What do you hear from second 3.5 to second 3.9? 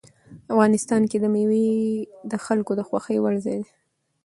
دی.